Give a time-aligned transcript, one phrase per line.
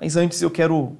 [0.00, 0.96] Mas antes eu quero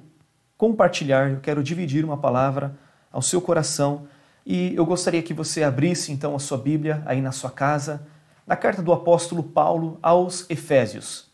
[0.55, 2.77] compartilhar, eu quero dividir uma palavra
[3.11, 4.07] ao seu coração
[4.45, 8.05] e eu gostaria que você abrisse então a sua Bíblia aí na sua casa,
[8.45, 11.31] na carta do apóstolo Paulo aos Efésios.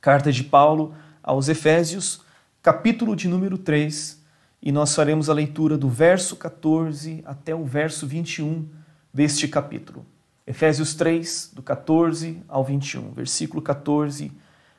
[0.00, 2.22] Carta de Paulo aos Efésios,
[2.62, 4.22] capítulo de número 3,
[4.62, 8.66] e nós faremos a leitura do verso 14 até o verso 21
[9.12, 10.06] deste capítulo.
[10.46, 14.32] Efésios 3, do 14 ao 21, versículo 14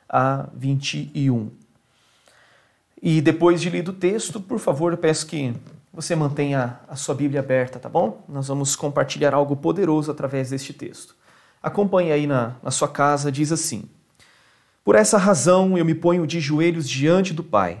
[0.08, 1.59] a 21.
[3.02, 5.54] E depois de lido o texto, por favor, eu peço que
[5.92, 8.24] você mantenha a sua Bíblia aberta, tá bom?
[8.28, 11.16] Nós vamos compartilhar algo poderoso através deste texto.
[11.62, 13.84] Acompanhe aí na, na sua casa, diz assim:
[14.84, 17.80] Por essa razão eu me ponho de joelhos diante do Pai,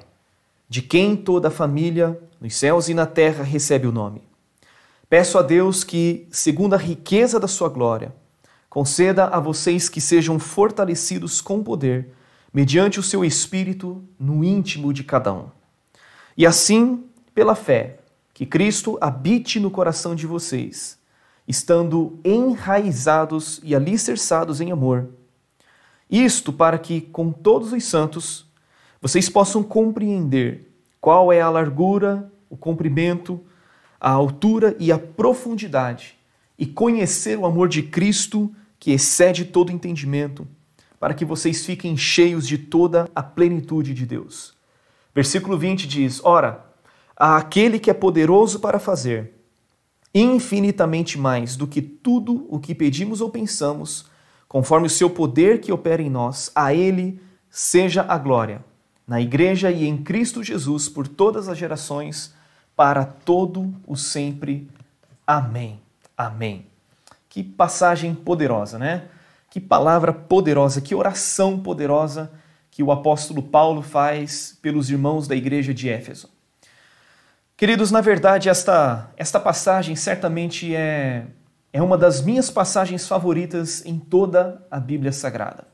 [0.68, 4.22] de quem toda a família, nos céus e na terra, recebe o nome.
[5.08, 8.14] Peço a Deus que, segundo a riqueza da sua glória,
[8.70, 12.12] conceda a vocês que sejam fortalecidos com poder
[12.52, 15.46] mediante o seu espírito no íntimo de cada um.
[16.36, 17.04] E assim,
[17.34, 17.98] pela fé,
[18.34, 20.98] que Cristo habite no coração de vocês,
[21.46, 25.08] estando enraizados e alicerçados em amor.
[26.10, 28.46] Isto para que, com todos os santos,
[29.00, 30.68] vocês possam compreender
[31.00, 33.40] qual é a largura, o comprimento,
[34.00, 36.18] a altura e a profundidade,
[36.58, 40.46] e conhecer o amor de Cristo que excede todo entendimento
[41.00, 44.52] para que vocês fiquem cheios de toda a plenitude de Deus.
[45.14, 46.66] Versículo 20 diz: Ora,
[47.16, 49.32] há aquele que é poderoso para fazer
[50.14, 54.06] infinitamente mais do que tudo o que pedimos ou pensamos,
[54.48, 58.64] conforme o seu poder que opera em nós, a ele seja a glória,
[59.06, 62.34] na igreja e em Cristo Jesus por todas as gerações,
[62.76, 64.68] para todo o sempre.
[65.26, 65.80] Amém.
[66.16, 66.66] Amém.
[67.28, 69.08] Que passagem poderosa, né?
[69.50, 72.30] Que palavra poderosa, que oração poderosa
[72.70, 76.30] que o apóstolo Paulo faz pelos irmãos da igreja de Éfeso.
[77.56, 81.26] Queridos, na verdade, esta, esta passagem certamente é,
[81.72, 85.66] é uma das minhas passagens favoritas em toda a Bíblia Sagrada.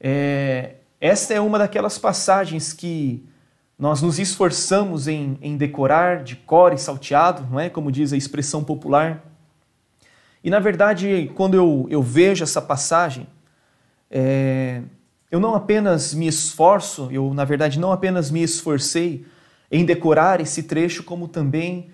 [0.00, 3.24] É, esta é uma daquelas passagens que
[3.78, 7.70] nós nos esforçamos em, em decorar de cor e salteado, não é?
[7.70, 9.24] Como diz a expressão popular.
[10.42, 13.26] E na verdade, quando eu, eu vejo essa passagem,
[14.10, 14.82] é,
[15.30, 19.26] eu não apenas me esforço, eu na verdade não apenas me esforcei
[19.70, 21.90] em decorar esse trecho, como também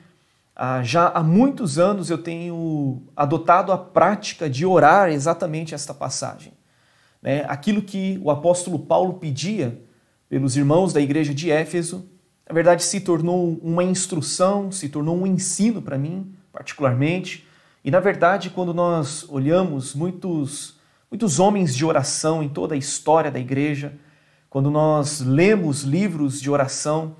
[0.54, 6.52] ah, já há muitos anos eu tenho adotado a prática de orar exatamente esta passagem.
[7.20, 7.44] Né?
[7.48, 9.80] Aquilo que o apóstolo Paulo pedia
[10.28, 12.08] pelos irmãos da igreja de Éfeso,
[12.48, 17.44] na verdade se tornou uma instrução, se tornou um ensino para mim, particularmente
[17.84, 20.78] e na verdade, quando nós olhamos muitos,
[21.10, 23.92] muitos homens de oração em toda a história da igreja,
[24.48, 27.16] quando nós lemos livros de oração,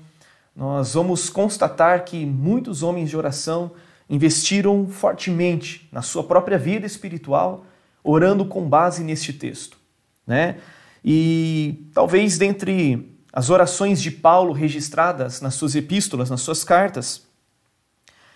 [0.55, 3.73] nós vamos constatar que muitos homens de oração
[4.09, 7.65] investiram fortemente na sua própria vida espiritual,
[8.03, 9.77] orando com base neste texto.
[10.25, 10.57] Né?
[11.03, 17.24] E talvez dentre as orações de Paulo registradas nas suas epístolas, nas suas cartas,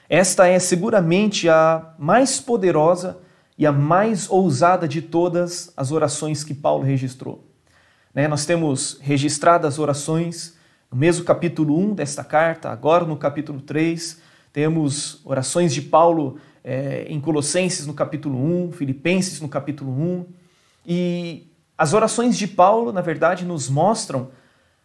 [0.10, 3.20] esta é seguramente a mais poderosa
[3.56, 7.48] e a mais ousada de todas as orações que Paulo registrou.
[8.14, 8.28] Né?
[8.28, 10.58] Nós temos registradas orações
[10.92, 14.20] no mesmo capítulo 1 desta carta, agora no capítulo 3,
[14.52, 20.26] temos orações de Paulo é, em Colossenses no capítulo 1, Filipenses no capítulo 1.
[20.88, 21.48] E
[21.78, 24.32] as orações de Paulo, na verdade, nos mostram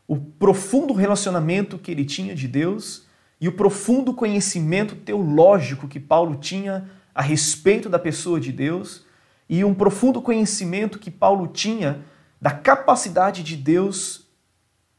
[0.06, 3.03] o profundo relacionamento que ele tinha de Deus
[3.44, 9.04] e o profundo conhecimento teológico que Paulo tinha a respeito da pessoa de Deus
[9.46, 12.00] e um profundo conhecimento que Paulo tinha
[12.40, 14.30] da capacidade de Deus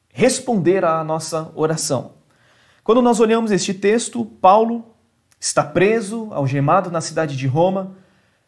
[0.10, 2.18] responder à nossa oração.
[2.84, 4.86] Quando nós olhamos este texto, Paulo
[5.40, 7.96] está preso, algemado na cidade de Roma,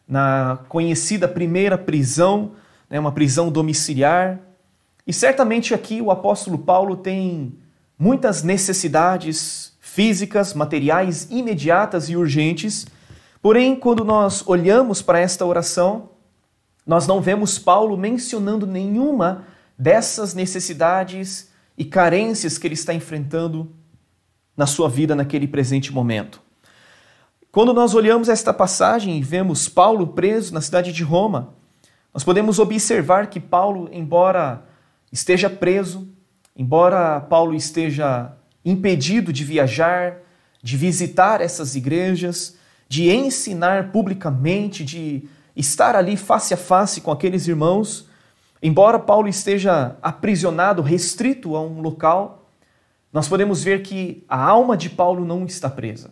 [0.06, 2.52] na conhecida primeira prisão,
[2.88, 4.38] né, uma prisão domiciliar.
[5.04, 7.58] E certamente aqui o apóstolo Paulo tem
[7.98, 12.86] muitas necessidades físicas, materiais imediatas e urgentes.
[13.40, 16.10] Porém, quando nós olhamos para esta oração,
[16.86, 19.44] nós não vemos Paulo mencionando nenhuma
[19.78, 23.72] dessas necessidades e carências que ele está enfrentando
[24.56, 26.40] na sua vida naquele presente momento.
[27.50, 31.54] Quando nós olhamos esta passagem e vemos Paulo preso na cidade de Roma,
[32.12, 34.64] nós podemos observar que Paulo, embora
[35.10, 36.08] esteja preso,
[36.54, 38.32] embora Paulo esteja
[38.70, 40.18] impedido de viajar,
[40.62, 42.56] de visitar essas igrejas,
[42.88, 48.08] de ensinar publicamente, de estar ali face a face com aqueles irmãos,
[48.62, 52.50] Embora Paulo esteja aprisionado, restrito a um local,
[53.12, 56.10] nós podemos ver que a alma de Paulo não está presa.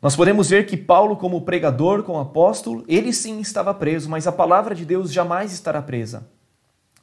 [0.00, 4.32] Nós podemos ver que Paulo, como pregador, como apóstolo, ele sim estava preso, mas a
[4.32, 6.28] palavra de Deus jamais estará presa.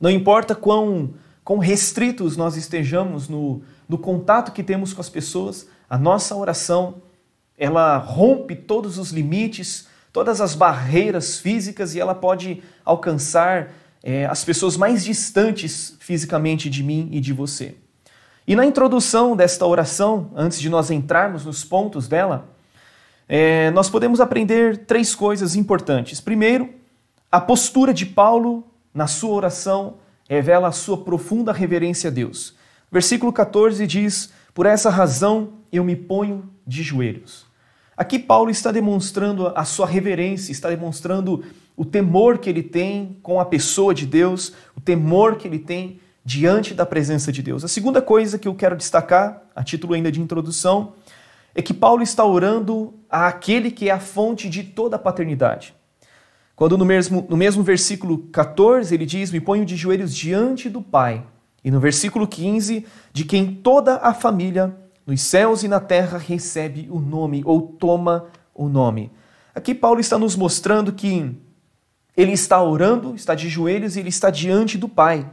[0.01, 1.13] Não importa quão,
[1.49, 7.01] quão restritos nós estejamos no, no contato que temos com as pessoas, a nossa oração,
[7.57, 13.71] ela rompe todos os limites, todas as barreiras físicas e ela pode alcançar
[14.03, 17.75] é, as pessoas mais distantes fisicamente de mim e de você.
[18.47, 22.47] E na introdução desta oração, antes de nós entrarmos nos pontos dela,
[23.27, 26.21] é, nós podemos aprender três coisas importantes.
[26.21, 26.69] Primeiro,
[27.31, 28.63] a postura de Paulo
[28.93, 29.95] na sua oração
[30.29, 32.55] revela a sua profunda reverência a Deus.
[32.91, 37.47] Versículo 14 diz: Por essa razão eu me ponho de joelhos.
[37.97, 41.43] Aqui Paulo está demonstrando a sua reverência, está demonstrando
[41.75, 45.99] o temor que ele tem com a pessoa de Deus, o temor que ele tem
[46.23, 47.63] diante da presença de Deus.
[47.63, 50.93] A segunda coisa que eu quero destacar, a título ainda de introdução,
[51.55, 55.73] é que Paulo está orando àquele que é a fonte de toda a paternidade.
[56.59, 60.81] Quando no mesmo, no mesmo versículo 14 ele diz: Me ponho de joelhos diante do
[60.81, 61.25] Pai.
[61.63, 64.75] E no versículo 15, de quem toda a família
[65.07, 69.09] nos céus e na terra recebe o nome ou toma o nome.
[69.55, 71.33] Aqui Paulo está nos mostrando que
[72.17, 75.25] ele está orando, está de joelhos e ele está diante do Pai.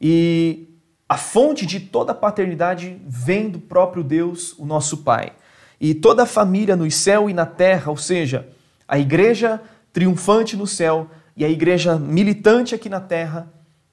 [0.00, 0.66] E
[1.06, 5.34] a fonte de toda a paternidade vem do próprio Deus, o nosso Pai.
[5.78, 8.48] E toda a família no céu e na terra, ou seja,
[8.88, 9.60] a igreja
[9.94, 13.48] triunfante no céu e a igreja militante aqui na terra,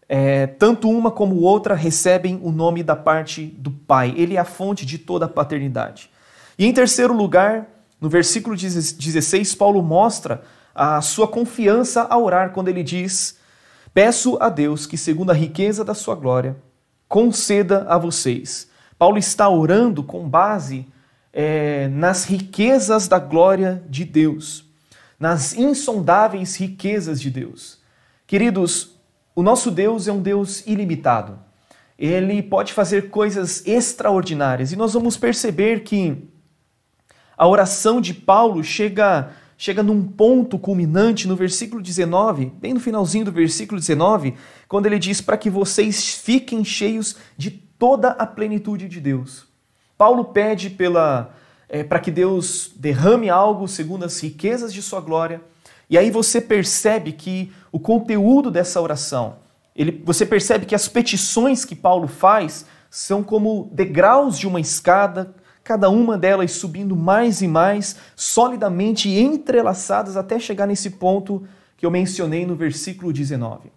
[0.10, 4.14] é, tanto uma como outra recebem o nome da parte do Pai.
[4.18, 6.10] Ele é a fonte de toda a paternidade.
[6.58, 7.68] E em terceiro lugar,
[8.02, 10.42] no versículo 16, Paulo mostra
[10.74, 13.38] a sua confiança a orar quando ele diz:
[13.94, 16.58] Peço a Deus que, segundo a riqueza da sua glória,
[17.08, 18.70] conceda a vocês.
[18.98, 20.88] Paulo está orando com base
[21.32, 24.71] é, nas riquezas da glória de Deus,
[25.22, 27.78] nas insondáveis riquezas de Deus.
[28.26, 29.00] Queridos,
[29.36, 31.38] o nosso Deus é um Deus ilimitado.
[31.96, 36.28] Ele pode fazer coisas extraordinárias e nós vamos perceber que
[37.38, 43.26] a oração de Paulo chega chega num ponto culminante no versículo 19, bem no finalzinho
[43.26, 44.34] do versículo 19,
[44.68, 49.46] quando ele diz para que vocês fiquem cheios de toda a plenitude de Deus.
[49.96, 51.32] Paulo pede pela
[51.72, 55.42] é, para que Deus derrame algo segundo as riquezas de sua glória
[55.92, 59.40] e aí você percebe que o conteúdo dessa oração,
[59.76, 65.36] ele, você percebe que as petições que Paulo faz são como degraus de uma escada,
[65.62, 71.46] cada uma delas subindo mais e mais, solidamente entrelaçadas até chegar nesse ponto
[71.76, 73.70] que eu mencionei no versículo 19.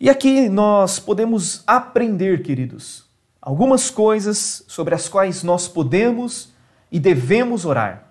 [0.00, 3.04] E aqui nós podemos aprender, queridos,
[3.42, 6.49] algumas coisas sobre as quais nós podemos
[6.90, 8.04] e devemos orar.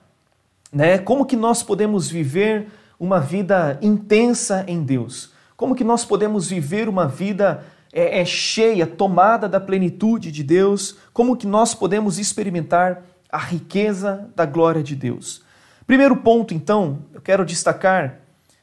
[0.71, 0.97] Né?
[0.97, 2.67] Como que nós podemos viver
[2.99, 5.33] uma vida intensa em Deus?
[5.55, 10.97] Como que nós podemos viver uma vida é, é, cheia, tomada da plenitude de Deus?
[11.11, 15.43] Como que nós podemos experimentar a riqueza da glória de Deus?
[15.85, 18.19] Primeiro ponto, então, eu quero destacar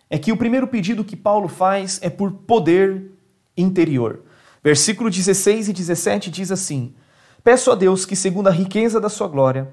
[0.09, 3.11] é que o primeiro pedido que Paulo faz é por poder
[3.57, 4.21] interior.
[4.63, 6.95] Versículo 16 e 17 diz assim:
[7.43, 9.69] Peço a Deus que, segundo a riqueza da sua glória,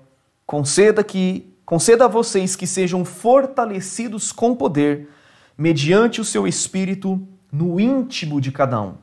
[0.46, 5.10] conceda que conceda a vocês que sejam fortalecidos com poder,
[5.58, 7.22] mediante o seu espírito
[7.52, 8.96] no íntimo de cada um.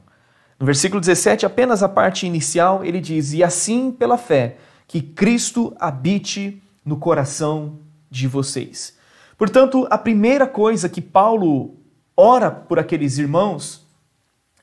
[0.59, 5.75] No versículo 17, apenas a parte inicial, ele diz: E assim, pela fé, que Cristo
[5.81, 7.79] habite no coração
[8.11, 8.99] de vocês.
[9.39, 11.77] Portanto, a primeira coisa que Paulo
[12.17, 13.87] ora por aqueles irmãos,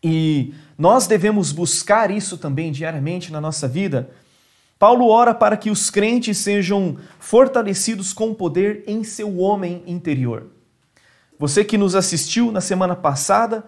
[0.03, 4.11] e nós devemos buscar isso também diariamente na nossa vida,
[4.79, 10.47] Paulo ora para que os crentes sejam fortalecidos com poder em seu homem interior.
[11.39, 13.65] Você que nos assistiu na semana passada,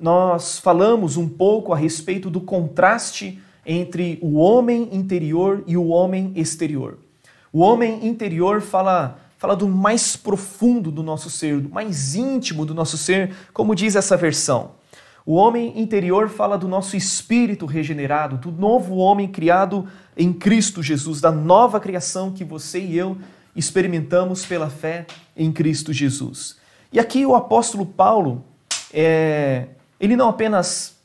[0.00, 6.32] nós falamos um pouco a respeito do contraste entre o homem interior e o homem
[6.34, 6.98] exterior.
[7.52, 12.74] O homem interior fala, fala do mais profundo do nosso ser, do mais íntimo do
[12.74, 14.72] nosso ser, como diz essa versão.
[15.26, 19.86] O homem interior fala do nosso espírito regenerado, do novo homem criado
[20.18, 23.16] em Cristo Jesus, da nova criação que você e eu
[23.54, 25.06] experimentamos pela fé
[25.36, 26.56] em Cristo Jesus.
[26.92, 28.44] E aqui o apóstolo Paulo,
[28.92, 29.68] é,
[30.00, 30.96] ele não apenas,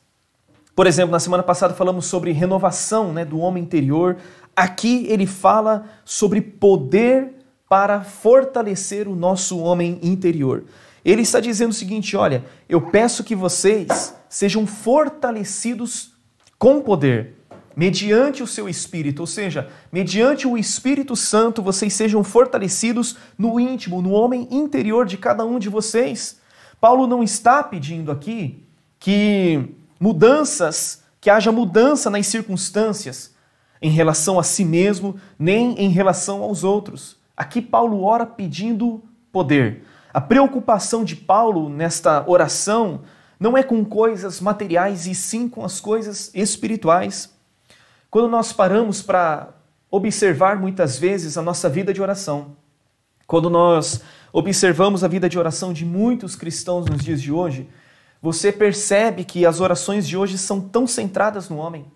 [0.74, 4.16] por exemplo, na semana passada falamos sobre renovação né, do homem interior,
[4.56, 7.32] aqui ele fala sobre poder
[7.68, 10.64] para fortalecer o nosso homem interior.
[11.04, 16.12] Ele está dizendo o seguinte: olha, eu peço que vocês sejam fortalecidos
[16.58, 17.34] com poder,
[17.76, 24.00] mediante o seu espírito, ou seja, mediante o Espírito Santo, vocês sejam fortalecidos no íntimo,
[24.00, 26.38] no homem interior de cada um de vocês.
[26.80, 28.64] Paulo não está pedindo aqui
[28.98, 33.34] que mudanças, que haja mudança nas circunstâncias
[33.82, 37.16] em relação a si mesmo, nem em relação aos outros.
[37.36, 39.02] Aqui Paulo ora pedindo
[39.32, 39.84] poder.
[40.12, 43.02] A preocupação de Paulo nesta oração
[43.38, 47.34] não é com coisas materiais e sim com as coisas espirituais.
[48.14, 49.48] Quando nós paramos para
[49.90, 52.56] observar muitas vezes a nossa vida de oração,
[53.26, 54.02] quando nós
[54.32, 57.68] observamos a vida de oração de muitos cristãos nos dias de hoje,
[58.22, 61.86] você percebe que as orações de hoje são tão centradas no homem.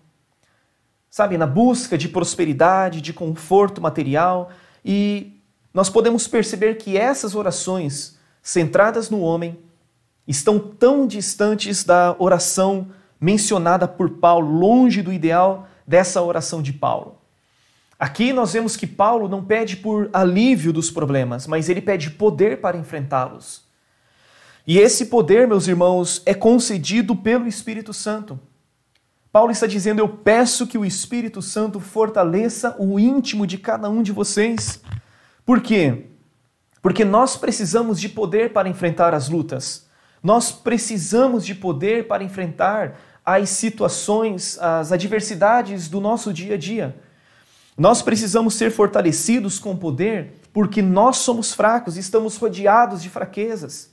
[1.09, 4.51] Sabe, na busca de prosperidade, de conforto material,
[4.83, 5.41] e
[5.73, 9.57] nós podemos perceber que essas orações centradas no homem
[10.27, 12.89] estão tão distantes da oração
[13.21, 17.17] mencionada por Paulo, longe do ideal dessa oração de Paulo.
[17.97, 22.61] Aqui nós vemos que Paulo não pede por alívio dos problemas, mas ele pede poder
[22.61, 23.63] para enfrentá-los.
[24.67, 28.39] E esse poder, meus irmãos, é concedido pelo Espírito Santo.
[29.31, 34.03] Paulo está dizendo: Eu peço que o Espírito Santo fortaleça o íntimo de cada um
[34.03, 34.79] de vocês.
[35.43, 36.05] Por quê?
[36.83, 39.87] Porque nós precisamos de poder para enfrentar as lutas.
[40.21, 42.95] Nós precisamos de poder para enfrentar
[43.33, 46.95] as situações, as adversidades do nosso dia a dia.
[47.77, 53.91] Nós precisamos ser fortalecidos com poder porque nós somos fracos e estamos rodeados de fraquezas.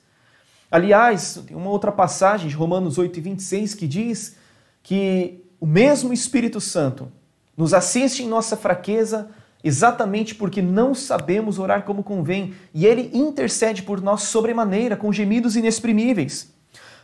[0.70, 4.36] Aliás, tem uma outra passagem de Romanos 8 e 26 que diz
[4.82, 7.12] que o mesmo Espírito Santo
[7.56, 9.28] nos assiste em nossa fraqueza
[9.62, 15.56] exatamente porque não sabemos orar como convém, e ele intercede por nós sobremaneira com gemidos
[15.56, 16.55] inexprimíveis.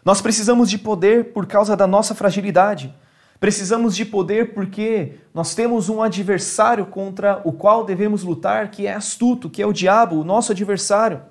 [0.04, 2.94] Nós precisamos de poder por causa da nossa fragilidade.
[3.38, 8.94] Precisamos de poder porque nós temos um adversário contra o qual devemos lutar, que é
[8.94, 11.23] astuto, que é o diabo, o nosso adversário.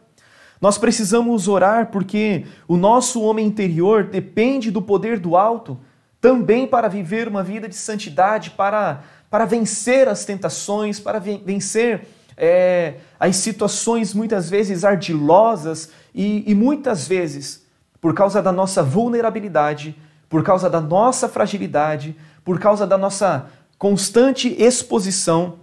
[0.60, 5.80] Nós precisamos orar porque o nosso homem interior depende do poder do alto,
[6.20, 12.96] também para viver uma vida de santidade, para para vencer as tentações, para vencer é,
[13.18, 17.61] as situações muitas vezes ardilosas e, e muitas vezes,
[18.02, 19.96] por causa da nossa vulnerabilidade,
[20.28, 23.46] por causa da nossa fragilidade, por causa da nossa
[23.78, 25.60] constante exposição,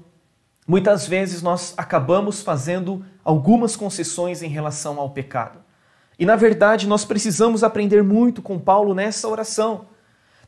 [0.66, 5.58] muitas vezes nós acabamos fazendo algumas concessões em relação ao pecado.
[6.16, 9.86] E na verdade nós precisamos aprender muito com Paulo nessa oração.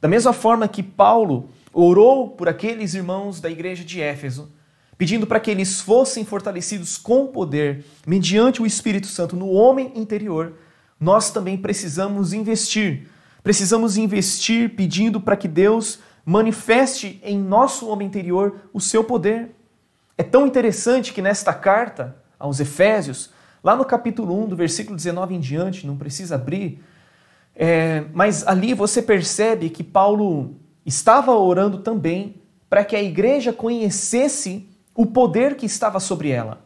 [0.01, 4.51] Da mesma forma que Paulo orou por aqueles irmãos da igreja de Éfeso,
[4.97, 10.55] pedindo para que eles fossem fortalecidos com poder, mediante o Espírito Santo, no homem interior,
[11.01, 13.09] nós também precisamos investir.
[13.43, 19.57] Precisamos investir pedindo para que Deus manifeste em nosso homem interior o seu poder.
[20.19, 23.31] É tão interessante que nesta carta aos Efésios,
[23.65, 26.83] lá no capítulo 1, do versículo 19 em diante, não precisa abrir,
[27.57, 32.37] é, mas ali você percebe que Paulo estava orando também
[32.69, 36.63] para que a igreja conhecesse o poder que estava sobre ela,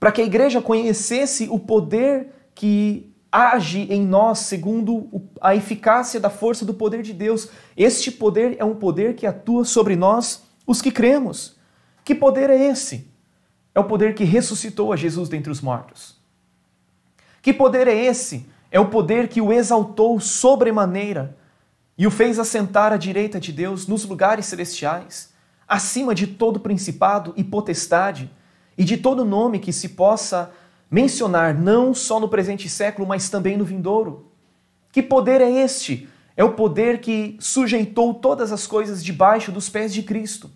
[0.00, 5.10] para que a igreja conhecesse o poder que age em nós segundo
[5.40, 7.48] a eficácia da força do poder de Deus.
[7.76, 11.56] Este poder é um poder que atua sobre nós, os que cremos.
[12.04, 13.08] Que poder é esse?
[13.74, 16.16] É o poder que ressuscitou a Jesus dentre os mortos.
[17.42, 18.46] Que poder é esse?
[18.70, 21.36] É o poder que o exaltou sobremaneira
[21.98, 25.32] e o fez assentar à direita de Deus nos lugares celestiais,
[25.66, 28.30] acima de todo principado e potestade,
[28.78, 30.52] e de todo nome que se possa
[30.90, 34.30] mencionar, não só no presente século, mas também no vindouro.
[34.92, 36.08] Que poder é este?
[36.36, 40.50] É o poder que sujeitou todas as coisas debaixo dos pés de Cristo.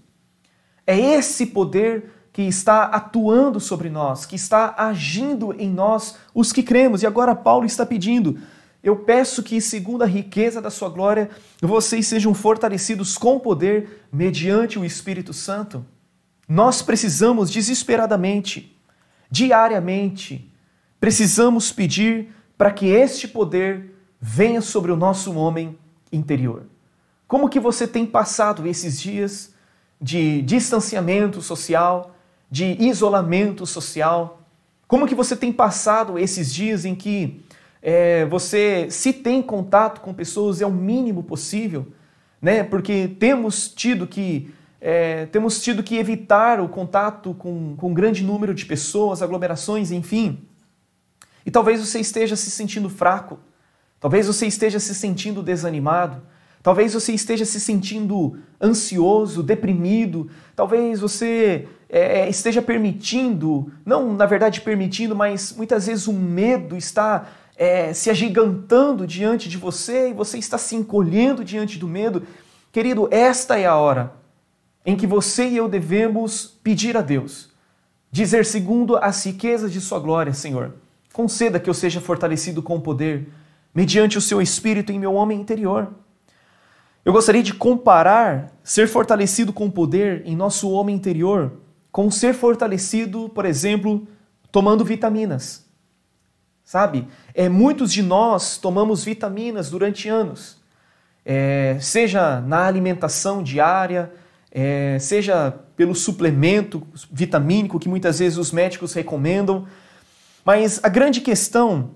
[0.87, 6.63] É esse poder que está atuando sobre nós, que está agindo em nós, os que
[6.63, 7.03] cremos.
[7.03, 8.39] E agora Paulo está pedindo:
[8.83, 11.31] eu peço que, segundo a riqueza da sua glória,
[11.61, 15.85] vocês sejam fortalecidos com poder mediante o Espírito Santo.
[16.49, 18.78] Nós precisamos desesperadamente,
[19.31, 20.51] diariamente,
[21.01, 25.79] precisamos pedir para que este poder venha sobre o nosso homem
[26.13, 26.67] interior.
[27.27, 29.55] Como que você tem passado esses dias
[30.01, 32.17] de distanciamento social,
[32.51, 34.43] de isolamento social?
[34.87, 37.45] Como que você tem passado esses dias em que
[37.83, 41.87] é, você, se tem contato com pessoas, é o mínimo possível,
[42.41, 42.65] né?
[42.65, 48.23] Porque temos tido que é, temos tido que evitar o contato com, com um grande
[48.23, 50.41] número de pessoas, aglomerações, enfim.
[51.45, 53.39] E talvez você esteja se sentindo fraco,
[54.01, 56.23] Talvez você esteja se sentindo desanimado.
[56.63, 60.31] Talvez você esteja se sentindo ansioso, deprimido.
[60.55, 67.29] Talvez você é, esteja permitindo, não na verdade permitindo, mas muitas vezes o medo está
[67.57, 72.23] é, se agigantando diante de você e você está se encolhendo diante do medo.
[72.71, 74.18] Querido, esta é a hora
[74.89, 77.51] em que você e eu devemos pedir a Deus,
[78.11, 80.77] dizer segundo as riquezas de Sua glória, Senhor,
[81.13, 83.29] conceda que eu seja fortalecido com poder,
[83.75, 85.91] mediante o Seu Espírito em meu homem interior.
[87.05, 91.53] Eu gostaria de comparar ser fortalecido com poder em nosso homem interior
[91.93, 94.09] com ser fortalecido, por exemplo,
[94.51, 95.67] tomando vitaminas.
[96.65, 97.07] Sabe?
[97.35, 100.57] É, muitos de nós tomamos vitaminas durante anos,
[101.27, 104.11] é, seja na alimentação diária,
[104.51, 109.67] é, seja pelo suplemento vitamínico que muitas vezes os médicos recomendam.
[110.45, 111.91] Mas a grande questão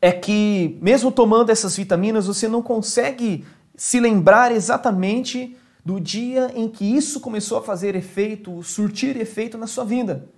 [0.00, 3.44] é que, mesmo tomando essas vitaminas, você não consegue
[3.76, 9.66] se lembrar exatamente do dia em que isso começou a fazer efeito, surtir efeito na
[9.66, 10.28] sua vida.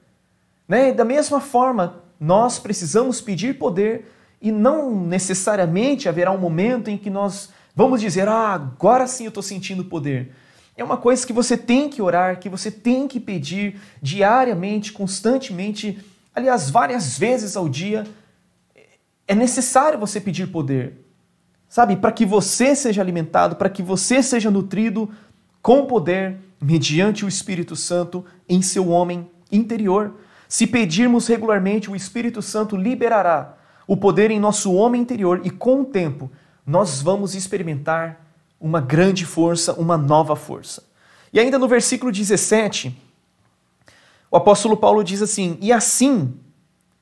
[0.69, 0.93] Né?
[0.93, 4.07] Da mesma forma, nós precisamos pedir poder
[4.41, 9.29] e não necessariamente haverá um momento em que nós vamos dizer, ah, agora sim eu
[9.29, 10.33] estou sentindo poder.
[10.81, 15.99] É uma coisa que você tem que orar, que você tem que pedir diariamente, constantemente,
[16.35, 18.05] aliás, várias vezes ao dia.
[19.29, 21.01] É necessário você pedir poder
[21.71, 21.95] sabe?
[21.97, 25.09] Para que você seja alimentado, para que você seja nutrido
[25.63, 30.17] com poder, mediante o Espírito Santo em seu homem interior.
[30.49, 33.57] Se pedirmos regularmente, o Espírito Santo liberará
[33.87, 36.31] o poder em nosso homem interior e com o tempo
[36.67, 38.30] nós vamos experimentar
[38.61, 40.85] uma grande força, uma nova força.
[41.33, 42.95] E ainda no versículo 17,
[44.31, 46.35] o apóstolo Paulo diz assim: E assim,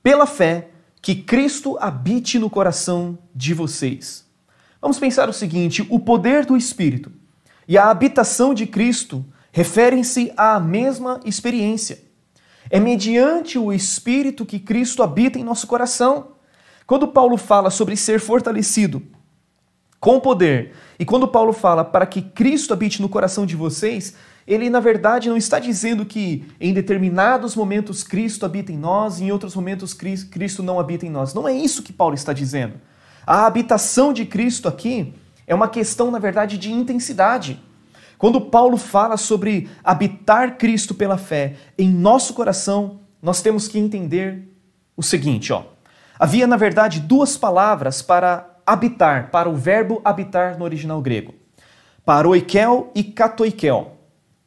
[0.02, 0.68] pela fé,
[1.02, 4.28] que Cristo habite no coração de vocês
[4.80, 7.12] Vamos pensar o seguinte: o poder do Espírito
[7.66, 12.00] e a habitação de Cristo referem-se à mesma experiência.
[12.70, 16.32] É mediante o Espírito que Cristo habita em nosso coração.
[16.86, 19.02] Quando Paulo fala sobre ser fortalecido
[20.00, 24.14] com poder, e quando Paulo fala para que Cristo habite no coração de vocês,
[24.46, 29.24] ele na verdade não está dizendo que em determinados momentos Cristo habita em nós e
[29.24, 31.34] em outros momentos Cristo não habita em nós.
[31.34, 32.74] Não é isso que Paulo está dizendo.
[33.26, 35.12] A habitação de Cristo aqui
[35.46, 37.62] é uma questão, na verdade, de intensidade.
[38.16, 44.48] Quando Paulo fala sobre habitar Cristo pela fé em nosso coração, nós temos que entender
[44.96, 45.64] o seguinte, ó.
[46.18, 51.34] Havia, na verdade, duas palavras para habitar, para o verbo habitar no original grego.
[52.04, 53.92] Paroikel e katoikel.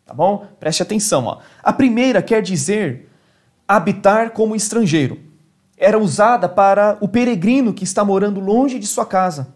[0.05, 0.45] Tá bom?
[0.59, 1.39] Preste atenção, ó.
[1.63, 3.09] A primeira quer dizer
[3.67, 5.31] habitar como estrangeiro
[5.77, 9.55] era usada para o peregrino que está morando longe de sua casa.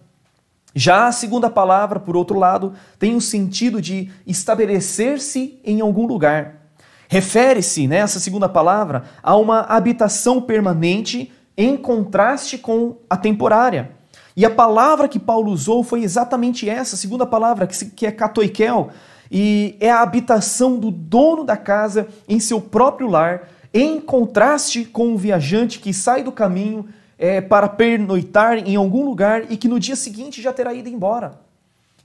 [0.74, 6.66] Já a segunda palavra, por outro lado, tem o sentido de estabelecer-se em algum lugar.
[7.08, 13.92] Refere-se, nessa né, segunda palavra, a uma habitação permanente em contraste com a temporária.
[14.36, 18.90] E a palavra que Paulo usou foi exatamente essa, a segunda palavra, que é katoikel,
[19.32, 25.14] e é a habitação do dono da casa em seu próprio lar, em contraste com
[25.14, 29.80] o viajante que sai do caminho é, para pernoitar em algum lugar e que no
[29.80, 31.40] dia seguinte já terá ido embora.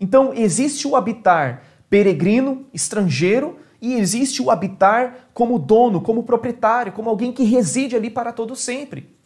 [0.00, 7.10] Então, existe o habitar peregrino, estrangeiro, e existe o habitar como dono, como proprietário, como
[7.10, 9.19] alguém que reside ali para todo sempre.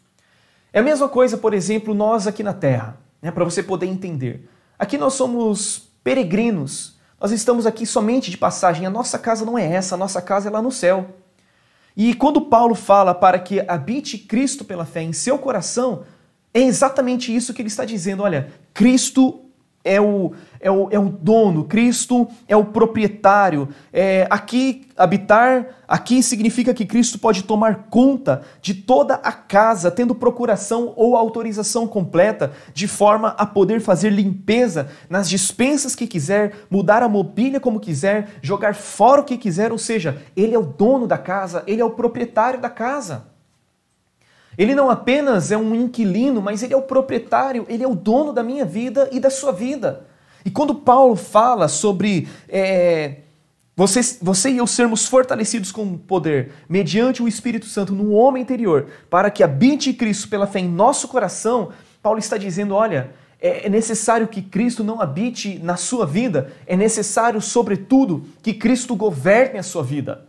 [0.75, 4.51] É a mesma coisa, por exemplo, nós aqui na Terra, né, para você poder entender.
[4.77, 9.73] Aqui nós somos peregrinos, nós estamos aqui somente de passagem, a nossa casa não é
[9.73, 11.11] essa, a nossa casa é lá no céu.
[11.97, 16.03] E quando Paulo fala para que habite Cristo pela fé em seu coração,
[16.53, 18.25] é exatamente isso que ele está dizendo.
[18.25, 19.44] Olha, Cristo
[19.85, 23.69] é o, é o, é o dono, Cristo é o proprietário.
[23.93, 30.15] É, aqui, habitar, aqui significa que Cristo pode tomar conta de toda a casa, tendo
[30.15, 37.03] procuração ou autorização completa, de forma a poder fazer limpeza nas dispensas que quiser, mudar
[37.03, 41.07] a mobília como quiser, jogar fora o que quiser, ou seja, Ele é o dono
[41.07, 43.34] da casa, Ele é o proprietário da casa.
[44.57, 48.33] Ele não apenas é um inquilino, mas ele é o proprietário, ele é o dono
[48.33, 50.07] da minha vida e da sua vida.
[50.45, 53.17] E quando Paulo fala sobre é,
[53.77, 58.87] você, você e eu sermos fortalecidos com poder mediante o Espírito Santo no homem interior,
[59.11, 63.69] para que habite Cristo pela fé em nosso coração, Paulo está dizendo: olha, é, é
[63.69, 69.63] necessário que Cristo não habite na sua vida, é necessário, sobretudo, que Cristo governe a
[69.63, 70.27] sua vida.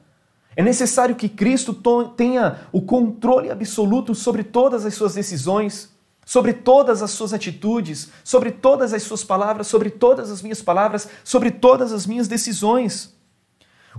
[0.55, 1.73] É necessário que Cristo
[2.15, 5.93] tenha o controle absoluto sobre todas as suas decisões.
[6.27, 11.07] sobre todas as suas atitudes, sobre todas as suas palavras, sobre todas as minhas palavras,
[11.23, 13.15] sobre todas as minhas decisões.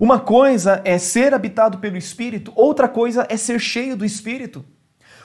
[0.01, 4.65] Uma coisa é ser habitado pelo Espírito, outra coisa é ser cheio do Espírito.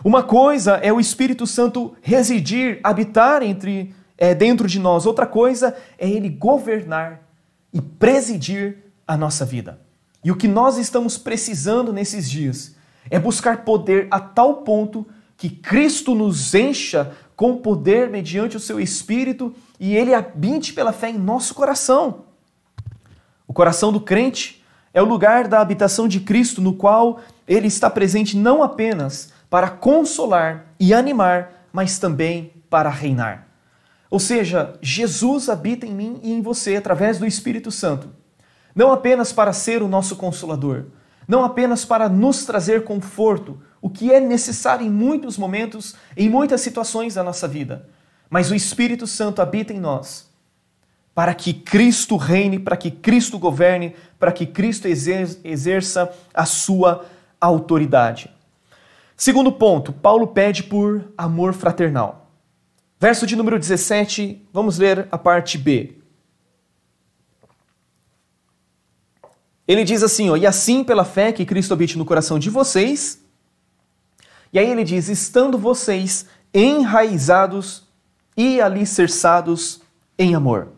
[0.06, 5.76] Uma coisa é o Espírito Santo residir, habitar entre é, dentro de nós, outra coisa
[5.98, 7.22] é ele governar
[7.74, 9.82] e presidir a nossa vida.
[10.24, 12.76] E o que nós estamos precisando nesses dias
[13.10, 15.06] é buscar poder a tal ponto
[15.36, 21.10] que Cristo nos encha com poder mediante o seu Espírito e ele habite pela fé
[21.10, 22.26] em nosso coração.
[23.48, 27.90] O coração do crente é o lugar da habitação de Cristo, no qual ele está
[27.90, 33.48] presente não apenas para consolar e animar, mas também para reinar.
[34.10, 38.10] Ou seja, Jesus habita em mim e em você através do Espírito Santo,
[38.76, 40.86] não apenas para ser o nosso consolador,
[41.28, 46.62] não apenas para nos trazer conforto, o que é necessário em muitos momentos, em muitas
[46.62, 47.90] situações da nossa vida,
[48.30, 50.32] mas o Espírito Santo habita em nós
[51.14, 57.06] para que Cristo reine, para que Cristo governe, para que Cristo exerça a sua
[57.40, 58.30] autoridade.
[59.16, 62.32] Segundo ponto, Paulo pede por amor fraternal.
[63.00, 66.01] Verso de número 17, vamos ler a parte B.
[69.72, 73.22] Ele diz assim, ó, e assim pela fé que Cristo habite no coração de vocês.
[74.52, 77.88] E aí ele diz, estando vocês enraizados
[78.36, 79.82] e alicerçados
[80.20, 80.74] em amor.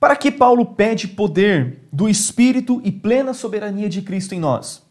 [0.00, 4.82] Para que Paulo pede poder do Espírito e plena soberania de Cristo em nós?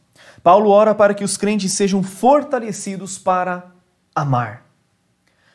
[0.44, 3.72] Paulo ora para que os crentes sejam fortalecidos para
[4.14, 4.64] amar.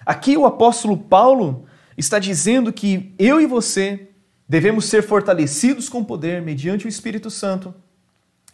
[0.04, 1.64] Aqui o apóstolo Paulo
[1.96, 4.08] está dizendo que eu e você
[4.48, 7.74] devemos ser fortalecidos com poder mediante o Espírito Santo.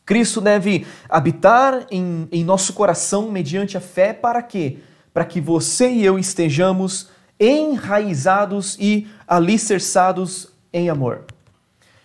[0.05, 4.79] Cristo deve habitar em, em nosso coração mediante a fé para quê?
[5.13, 11.25] Para que você e eu estejamos enraizados e alicerçados em amor.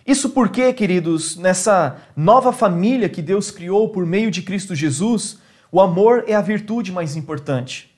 [0.05, 5.37] Isso porque, queridos, nessa nova família que Deus criou por meio de Cristo Jesus,
[5.71, 7.89] o amor é a virtude mais importante.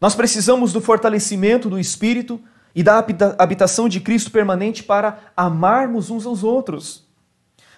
[0.00, 2.40] Nós precisamos do fortalecimento do Espírito
[2.74, 3.04] e da
[3.38, 7.06] habitação de Cristo permanente para amarmos uns aos outros.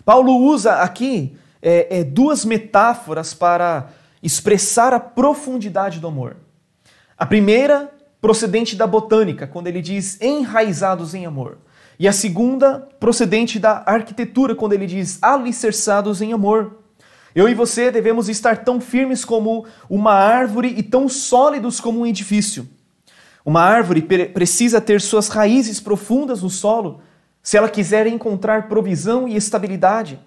[0.04, 3.88] Paulo usa aqui é, é, duas metáforas para
[4.22, 6.36] expressar a profundidade do amor.
[7.16, 11.58] A primeira, procedente da botânica, quando ele diz enraizados em amor.
[11.98, 16.78] E a segunda, procedente da arquitetura, quando ele diz alicerçados em amor.
[17.34, 22.06] Eu e você devemos estar tão firmes como uma árvore e tão sólidos como um
[22.06, 22.68] edifício.
[23.44, 27.02] Uma árvore precisa ter suas raízes profundas no solo
[27.42, 30.18] se ela quiser encontrar provisão e estabilidade.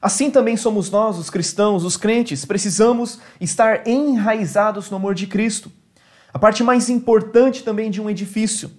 [0.00, 5.72] Assim também somos nós, os cristãos, os crentes, precisamos estar enraizados no amor de Cristo.
[6.32, 8.70] A parte mais importante também de um edifício,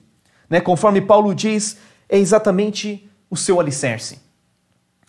[0.48, 0.62] né?
[0.62, 4.20] conforme Paulo diz, é exatamente o seu alicerce.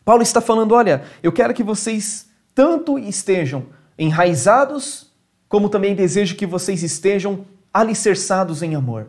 [0.02, 3.66] Paulo está falando: olha, eu quero que vocês tanto estejam
[3.98, 5.12] enraizados,
[5.46, 9.08] como também desejo que vocês estejam alicerçados em amor.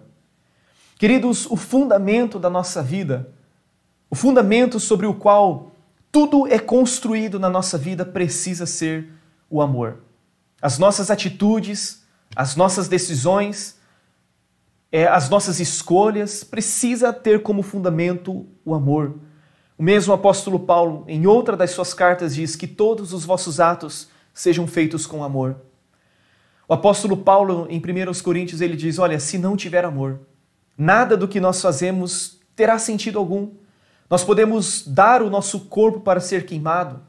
[0.98, 3.32] Queridos, o fundamento da nossa vida,
[4.10, 5.72] o fundamento sobre o qual
[6.12, 9.10] tudo é construído na nossa vida precisa ser
[9.50, 10.00] o amor.
[10.62, 12.04] As nossas atitudes,
[12.36, 13.78] as nossas decisões,
[14.92, 19.20] é, as nossas escolhas, precisa ter como fundamento o amor.
[19.78, 24.10] O mesmo apóstolo Paulo, em outra das suas cartas, diz que todos os vossos atos
[24.34, 25.62] sejam feitos com amor.
[26.70, 30.22] O apóstolo Paulo, em 1 Coríntios, ele diz: Olha, se não tiver amor,
[30.78, 33.50] nada do que nós fazemos terá sentido algum.
[34.10, 37.02] Nós podemos dar o nosso corpo para ser queimado,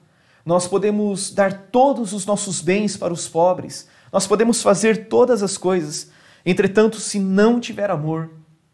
[0.44, 5.57] nós podemos dar todos os nossos bens para os pobres, nós podemos fazer todas as
[5.57, 6.11] coisas,
[6.44, 8.31] Entretanto, se não tiver amor,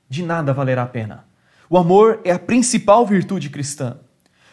[0.08, 1.26] de nada valerá a pena.
[1.68, 3.98] O amor é a principal virtude cristã.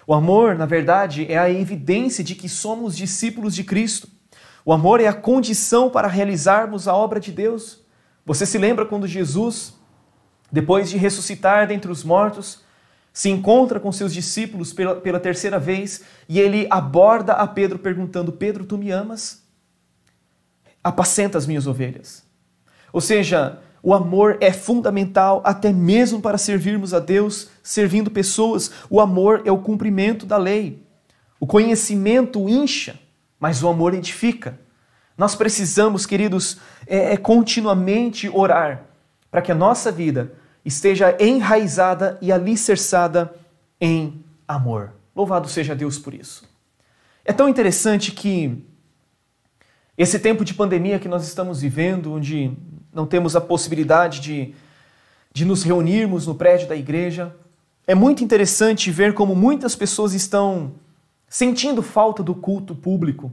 [0.05, 4.07] O amor, na verdade, é a evidência de que somos discípulos de Cristo.
[4.65, 7.81] O amor é a condição para realizarmos a obra de Deus.
[8.25, 9.73] Você se lembra quando Jesus,
[10.51, 12.63] depois de ressuscitar dentre os mortos,
[13.11, 18.31] se encontra com seus discípulos pela, pela terceira vez e ele aborda a Pedro perguntando:
[18.31, 19.43] Pedro, tu me amas?
[20.83, 22.23] Apacenta as minhas ovelhas.
[22.91, 28.71] Ou seja, o amor é fundamental até mesmo para servirmos a Deus, servindo pessoas.
[28.89, 30.81] O amor é o cumprimento da lei.
[31.39, 32.97] O conhecimento incha,
[33.43, 34.57] mas o amor edifica.
[35.17, 38.85] Nós precisamos, queridos, é, é continuamente orar
[39.29, 40.31] para que a nossa vida
[40.63, 43.35] esteja enraizada e alicerçada
[43.81, 44.93] em amor.
[45.13, 46.49] Louvado seja Deus por isso.
[47.25, 48.65] É tão interessante que
[49.97, 52.57] esse tempo de pandemia que nós estamos vivendo, onde
[52.93, 54.55] não temos a possibilidade de,
[55.33, 57.35] de nos reunirmos no prédio da igreja.
[57.85, 60.75] É muito interessante ver como muitas pessoas estão
[61.33, 63.31] sentindo falta do culto público,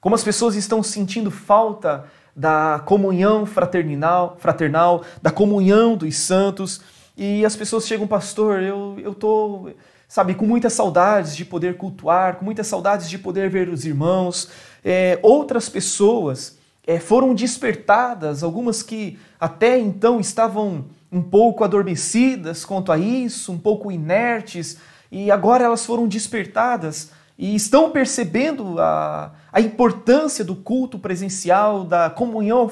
[0.00, 2.04] como as pessoas estão sentindo falta
[2.34, 6.80] da comunhão fraternal, fraternal da comunhão dos santos.
[7.16, 9.70] E as pessoas chegam, pastor, eu, eu tô,
[10.08, 14.48] sabe, com muitas saudades de poder cultuar, com muitas saudades de poder ver os irmãos.
[14.84, 22.90] É, outras pessoas é, foram despertadas, algumas que até então estavam um pouco adormecidas quanto
[22.90, 24.78] a isso, um pouco inertes,
[25.12, 32.08] e agora elas foram despertadas e estão percebendo a, a importância do culto presencial, da
[32.08, 32.68] comunhão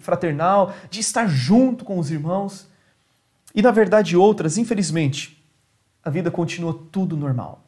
[0.00, 2.66] fraternal, de estar junto com os irmãos.
[3.54, 5.40] E na verdade, outras, infelizmente,
[6.02, 7.62] a vida continua tudo normal.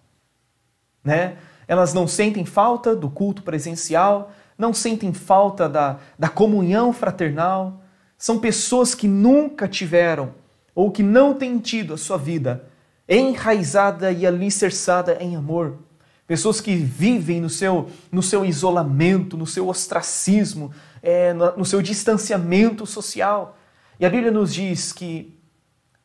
[1.05, 1.37] Né?
[1.68, 7.81] Elas não sentem falta do culto presencial, não sentem falta da, da comunhão fraternal.
[8.18, 10.35] São pessoas que nunca tiveram
[10.74, 12.64] ou que não têm tido a sua vida
[13.09, 15.78] enraizada e alicerçada em amor
[16.27, 22.87] pessoas que vivem no seu, no seu isolamento, no seu ostracismo, é, no, seu distanciamento
[22.87, 23.59] social.
[23.99, 25.39] E a Bíblia nos diz que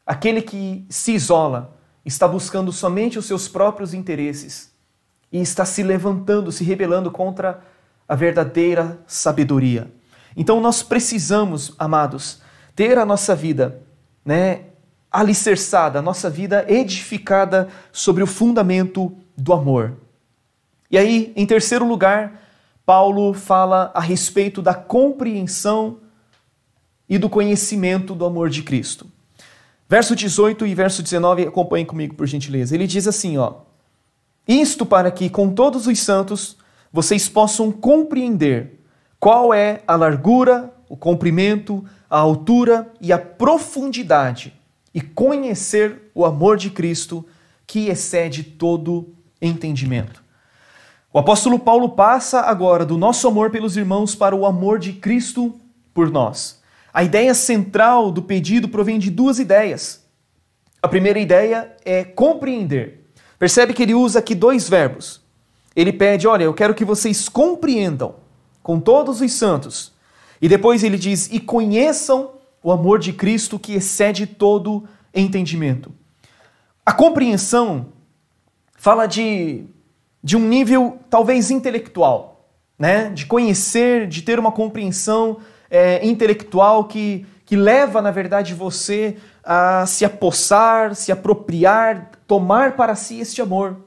[0.06, 4.72] aquele que se isola está buscando somente os seus próprios interesses
[5.32, 7.62] e está se levantando, se rebelando contra
[8.08, 9.92] a verdadeira sabedoria.
[10.36, 12.42] Então nós precisamos, amados,
[12.76, 13.82] ter a nossa vida,
[14.24, 14.66] né,
[15.12, 20.07] alicerçada, a nossa vida edificada sobre o fundamento do amor.
[20.90, 22.42] E aí, em terceiro lugar,
[22.86, 26.00] Paulo fala a respeito da compreensão
[27.10, 29.10] e do conhecimento do amor de Cristo.
[29.90, 32.76] Verso 18 e verso 19, acompanhem comigo por gentileza.
[32.76, 33.56] Ele diz assim, ó:
[34.48, 36.58] Isto para que com todos os santos
[36.92, 38.82] vocês possam compreender
[39.20, 44.54] qual é a largura, o comprimento, a altura e a profundidade
[44.94, 47.26] e conhecer o amor de Cristo
[47.66, 50.27] que excede todo entendimento.
[51.18, 55.60] O apóstolo Paulo passa agora do nosso amor pelos irmãos para o amor de Cristo
[55.92, 56.62] por nós.
[56.94, 60.06] A ideia central do pedido provém de duas ideias.
[60.80, 63.10] A primeira ideia é compreender.
[63.40, 65.20] Percebe que ele usa aqui dois verbos.
[65.76, 68.14] Ele pede: Olha, eu quero que vocês compreendam
[68.62, 69.94] com todos os santos.
[70.40, 75.92] E depois ele diz: E conheçam o amor de Cristo que excede todo entendimento.
[76.86, 77.88] A compreensão
[78.78, 79.66] fala de
[80.28, 83.10] de um nível talvez intelectual, né?
[83.12, 85.38] de conhecer, de ter uma compreensão
[85.72, 92.94] é, intelectual que, que leva, na verdade, você a se apossar, se apropriar, tomar para
[92.94, 93.78] si este amor.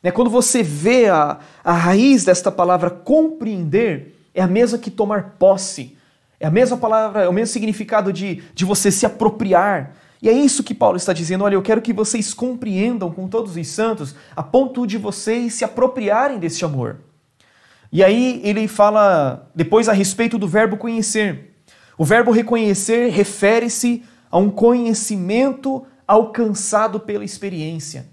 [0.00, 0.12] Né?
[0.12, 5.98] Quando você vê a, a raiz desta palavra compreender, é a mesma que tomar posse.
[6.38, 10.32] É a mesma palavra, é o mesmo significado de, de você se apropriar, e é
[10.32, 14.14] isso que Paulo está dizendo: olha, eu quero que vocês compreendam com todos os santos,
[14.36, 16.98] a ponto de vocês se apropriarem deste amor.
[17.90, 21.50] E aí ele fala depois a respeito do verbo conhecer.
[21.98, 28.06] O verbo reconhecer refere-se a um conhecimento alcançado pela experiência.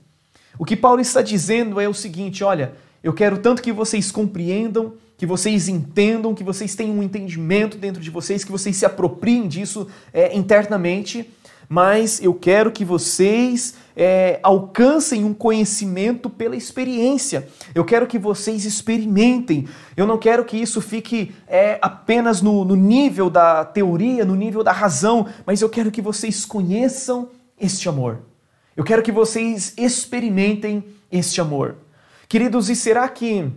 [0.57, 4.93] O que Paulo está dizendo é o seguinte: olha, eu quero tanto que vocês compreendam,
[5.15, 9.47] que vocês entendam, que vocês tenham um entendimento dentro de vocês, que vocês se apropriem
[9.47, 11.29] disso é, internamente
[11.71, 17.47] mas eu quero que vocês é, alcancem um conhecimento pela experiência.
[17.75, 19.67] Eu quero que vocês experimentem.
[19.95, 24.63] Eu não quero que isso fique é, apenas no, no nível da teoria, no nível
[24.63, 27.29] da razão, mas eu quero que vocês conheçam
[27.59, 28.21] este amor.
[28.75, 31.75] Eu quero que vocês experimentem este amor.
[32.27, 33.51] Queridos, e será que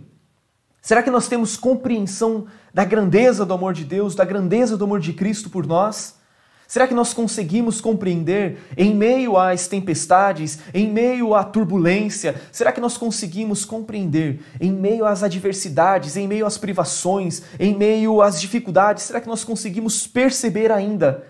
[0.81, 4.99] será que nós temos compreensão da grandeza do amor de Deus, da grandeza do amor
[4.99, 6.21] de Cristo por nós?
[6.67, 12.41] Será que nós conseguimos compreender em meio às tempestades, em meio à turbulência?
[12.51, 18.21] Será que nós conseguimos compreender em meio às adversidades, em meio às privações, em meio
[18.21, 19.03] às dificuldades?
[19.03, 21.27] Será que nós conseguimos perceber ainda?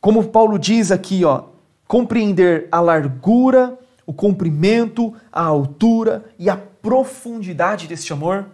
[0.00, 1.44] Como Paulo diz aqui, ó,
[1.86, 8.46] compreender a largura, o comprimento, a altura e a profundidade deste amor?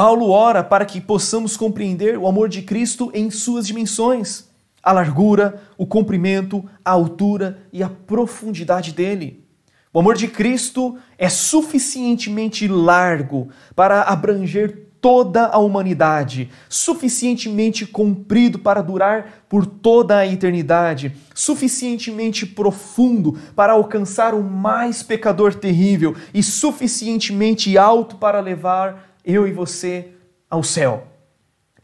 [0.00, 4.48] Paulo ora para que possamos compreender o amor de Cristo em suas dimensões,
[4.80, 9.44] a largura, o comprimento, a altura e a profundidade dele.
[9.92, 18.82] O amor de Cristo é suficientemente largo para abranger toda a humanidade, suficientemente comprido para
[18.82, 27.76] durar por toda a eternidade, suficientemente profundo para alcançar o mais pecador terrível e suficientemente
[27.76, 30.12] alto para levar eu e você
[30.48, 31.06] ao céu.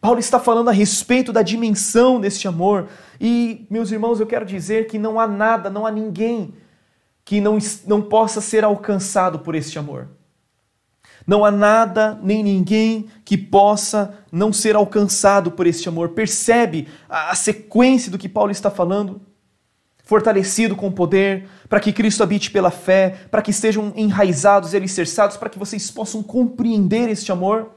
[0.00, 2.88] Paulo está falando a respeito da dimensão deste amor.
[3.20, 6.54] E, meus irmãos, eu quero dizer que não há nada, não há ninguém
[7.22, 10.08] que não, não possa ser alcançado por este amor.
[11.26, 16.10] Não há nada nem ninguém que possa não ser alcançado por este amor.
[16.10, 19.20] Percebe a, a sequência do que Paulo está falando?
[20.04, 25.36] Fortalecido com poder, para que Cristo habite pela fé, para que estejam enraizados e alicerçados,
[25.36, 27.70] para que vocês possam compreender este amor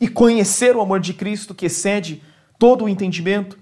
[0.00, 2.22] e conhecer o amor de Cristo que excede
[2.58, 3.58] todo o entendimento.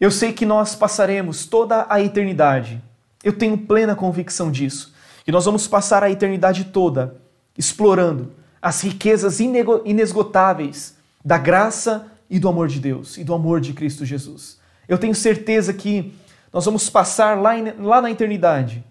[0.00, 2.82] Eu sei que nós passaremos toda a eternidade,
[3.24, 7.20] eu tenho plena convicção disso, que nós vamos passar a eternidade toda
[7.58, 13.72] explorando as riquezas inesgotáveis da graça e do amor de Deus e do amor de
[13.72, 14.58] Cristo Jesus.
[14.88, 16.14] Eu tenho certeza que
[16.52, 18.84] nós vamos passar lá, em, lá na eternidade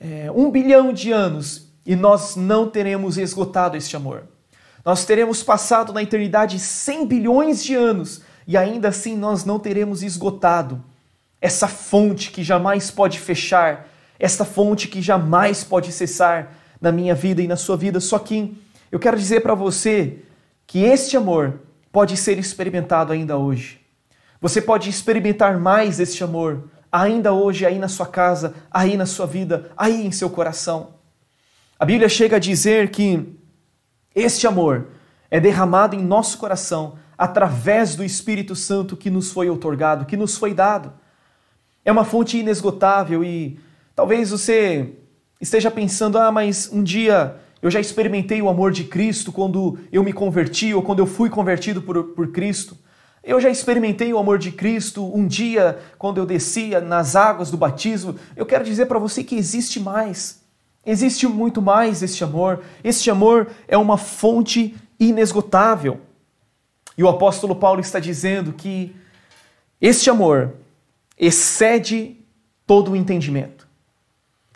[0.00, 4.24] é, um bilhão de anos e nós não teremos esgotado este amor.
[4.84, 10.02] Nós teremos passado na eternidade 100 bilhões de anos e ainda assim nós não teremos
[10.02, 10.82] esgotado
[11.40, 17.42] essa fonte que jamais pode fechar, essa fonte que jamais pode cessar na minha vida
[17.42, 18.00] e na sua vida.
[18.00, 18.56] Só que
[18.90, 20.18] eu quero dizer para você
[20.66, 21.60] que este amor
[21.92, 23.79] pode ser experimentado ainda hoje.
[24.40, 29.26] Você pode experimentar mais este amor ainda hoje, aí na sua casa, aí na sua
[29.26, 30.94] vida, aí em seu coração.
[31.78, 33.36] A Bíblia chega a dizer que
[34.14, 34.88] este amor
[35.30, 40.36] é derramado em nosso coração através do Espírito Santo que nos foi otorgado, que nos
[40.36, 40.92] foi dado.
[41.84, 43.60] É uma fonte inesgotável e
[43.94, 44.94] talvez você
[45.40, 50.02] esteja pensando: ah, mas um dia eu já experimentei o amor de Cristo quando eu
[50.02, 52.76] me converti ou quando eu fui convertido por, por Cristo.
[53.30, 57.56] Eu já experimentei o amor de Cristo um dia quando eu descia nas águas do
[57.56, 58.16] batismo.
[58.34, 60.42] Eu quero dizer para você que existe mais.
[60.84, 62.60] Existe muito mais este amor.
[62.82, 66.00] Este amor é uma fonte inesgotável.
[66.98, 68.96] E o apóstolo Paulo está dizendo que
[69.80, 70.54] este amor
[71.16, 72.16] excede
[72.66, 73.68] todo o entendimento.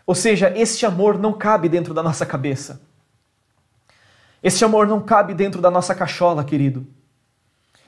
[0.04, 2.80] Ou seja, este amor não cabe dentro da nossa cabeça.
[4.42, 6.84] Este amor não cabe dentro da nossa cachola, querido.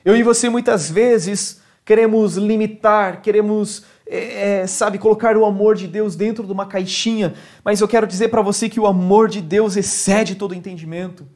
[0.07, 5.85] Eu e você muitas vezes queremos limitar, queremos é, é, sabe, colocar o amor de
[5.85, 9.41] Deus dentro de uma caixinha, mas eu quero dizer para você que o amor de
[9.41, 11.27] Deus excede todo entendimento.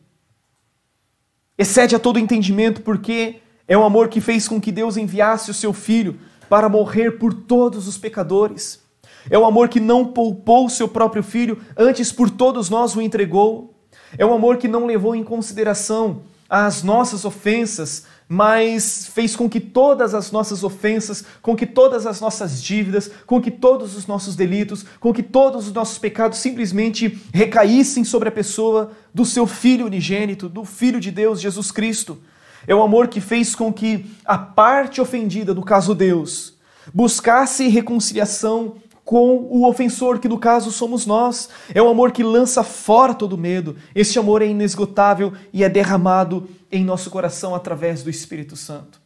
[1.57, 5.53] Excede a todo entendimento porque é um amor que fez com que Deus enviasse o
[5.53, 8.81] seu filho para morrer por todos os pecadores.
[9.29, 13.01] É um amor que não poupou o seu próprio filho, antes por todos nós o
[13.01, 13.75] entregou.
[14.17, 19.59] É um amor que não levou em consideração as nossas ofensas, mas fez com que
[19.59, 24.37] todas as nossas ofensas, com que todas as nossas dívidas, com que todos os nossos
[24.37, 29.85] delitos, com que todos os nossos pecados simplesmente recaíssem sobre a pessoa do seu Filho
[29.85, 32.19] unigênito, do Filho de Deus, Jesus Cristo.
[32.65, 36.53] É o amor que fez com que a parte ofendida, no caso Deus,
[36.93, 38.75] buscasse reconciliação
[39.11, 41.49] com o ofensor, que no caso somos nós.
[41.75, 43.75] É o amor que lança fora todo medo.
[43.93, 49.01] Este amor é inesgotável e é derramado em nosso coração através do Espírito Santo.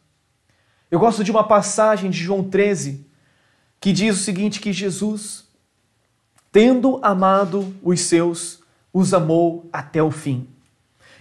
[0.92, 3.04] Eu gosto de uma passagem de João 13
[3.80, 5.42] que diz o seguinte: que Jesus,
[6.52, 8.60] tendo amado os seus,
[8.92, 10.46] os amou até o fim.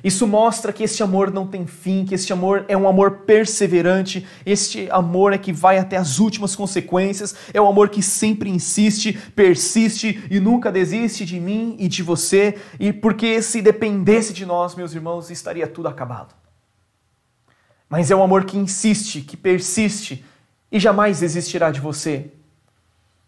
[0.05, 4.23] Isso mostra que este amor não tem fim, que este amor é um amor perseverante,
[4.45, 9.13] este amor é que vai até as últimas consequências, é um amor que sempre insiste,
[9.35, 14.75] persiste e nunca desiste de mim e de você, e porque se dependesse de nós,
[14.75, 16.35] meus irmãos, estaria tudo acabado.
[17.89, 20.23] Mas é um amor que insiste, que persiste
[20.71, 22.31] e jamais desistirá de você.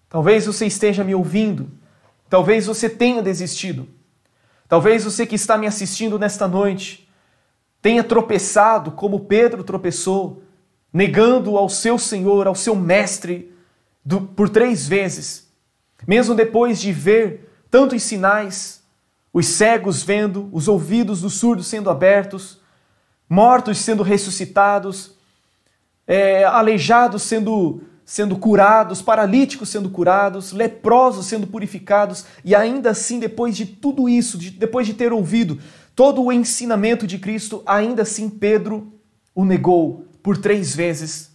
[0.07, 1.71] Talvez você esteja me ouvindo,
[2.29, 3.96] talvez você tenha desistido.
[4.67, 7.08] Talvez você que está me assistindo nesta noite
[7.82, 10.43] tenha tropeçado como Pedro tropeçou,
[10.91, 13.53] negando ao seu Senhor, ao seu Mestre,
[14.03, 15.47] do, por três vezes,
[16.08, 18.84] mesmo depois de ver tantos sinais,
[19.34, 22.62] os cegos vendo, os ouvidos dos surdos sendo abertos,
[23.30, 25.15] mortos sendo ressuscitados,
[26.06, 33.58] é, aleijados sendo sendo curados, paralíticos sendo curados, leprosos sendo purificados, e ainda assim, depois
[33.58, 35.60] de tudo isso, de, depois de ter ouvido
[35.93, 38.93] todo o ensinamento de Cristo, ainda assim Pedro
[39.35, 41.31] o negou por três vezes.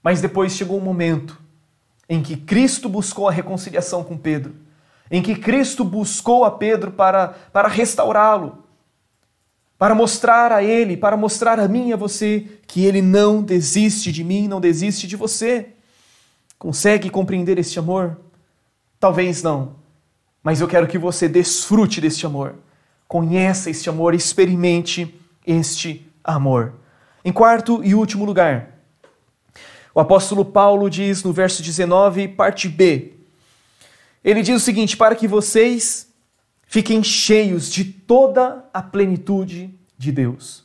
[0.00, 1.42] Mas depois chegou um momento
[2.08, 4.54] em que Cristo buscou a reconciliação com Pedro,
[5.10, 8.63] em que Cristo buscou a Pedro para, para restaurá-lo,
[9.78, 14.12] para mostrar a Ele, para mostrar a mim e a você que Ele não desiste
[14.12, 15.68] de mim, não desiste de você.
[16.58, 18.18] Consegue compreender este amor?
[18.98, 19.76] Talvez não,
[20.42, 22.54] mas eu quero que você desfrute deste amor.
[23.06, 25.14] Conheça este amor, experimente
[25.46, 26.74] este amor.
[27.24, 28.78] Em quarto e último lugar,
[29.94, 33.12] o apóstolo Paulo diz no verso 19, parte B.
[34.24, 36.08] Ele diz o seguinte: para que vocês
[36.74, 40.64] fiquem cheios de toda a plenitude de Deus.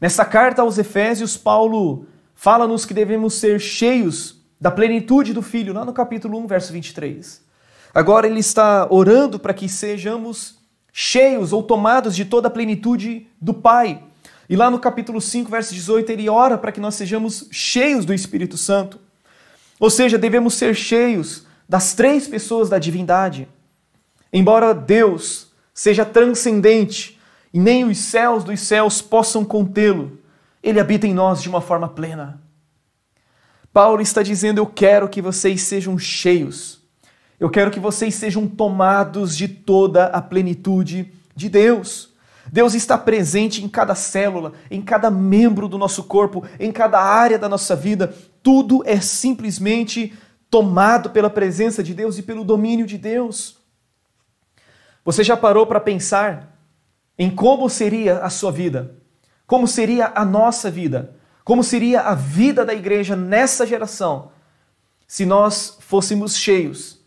[0.00, 5.84] Nessa carta aos Efésios, Paulo fala-nos que devemos ser cheios da plenitude do Filho, lá
[5.84, 7.44] no capítulo 1, verso 23.
[7.92, 10.58] Agora ele está orando para que sejamos
[10.94, 14.02] cheios ou tomados de toda a plenitude do Pai.
[14.48, 18.14] E lá no capítulo 5, verso 18, ele ora para que nós sejamos cheios do
[18.14, 18.98] Espírito Santo.
[19.78, 23.46] Ou seja, devemos ser cheios das três pessoas da divindade.
[24.32, 25.49] Embora Deus
[25.80, 27.18] seja transcendente
[27.54, 30.18] e nem os céus dos céus possam contê-lo,
[30.62, 32.38] ele habita em nós de uma forma plena.
[33.72, 36.82] Paulo está dizendo: Eu quero que vocês sejam cheios,
[37.38, 42.10] eu quero que vocês sejam tomados de toda a plenitude de Deus.
[42.52, 47.38] Deus está presente em cada célula, em cada membro do nosso corpo, em cada área
[47.38, 48.14] da nossa vida.
[48.42, 50.12] Tudo é simplesmente
[50.50, 53.59] tomado pela presença de Deus e pelo domínio de Deus.
[55.04, 56.58] Você já parou para pensar
[57.18, 58.96] em como seria a sua vida?
[59.46, 61.16] Como seria a nossa vida?
[61.44, 64.30] Como seria a vida da igreja nessa geração
[65.06, 67.00] se nós fôssemos cheios,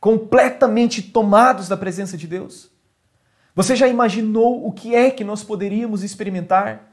[0.00, 2.70] completamente tomados da presença de Deus?
[3.54, 6.90] Você já imaginou o que é que nós poderíamos experimentar